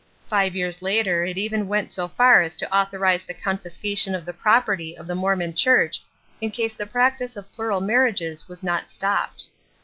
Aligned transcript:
Five 0.25 0.55
years 0.55 0.81
later 0.81 1.25
it 1.25 1.37
even 1.37 1.67
went 1.67 1.91
so 1.91 2.07
far 2.07 2.41
as 2.41 2.57
to 2.57 2.75
authorize 2.75 3.23
the 3.23 3.35
confiscation 3.35 4.15
of 4.15 4.25
the 4.25 4.33
property 4.33 4.97
of 4.97 5.05
the 5.05 5.13
Mormon 5.13 5.53
Church 5.53 6.01
in 6.41 6.49
case 6.49 6.73
the 6.73 6.87
practice 6.87 7.37
of 7.37 7.51
plural 7.51 7.81
marriages 7.81 8.47
was 8.47 8.63
not 8.63 8.89
stopped. 8.89 9.49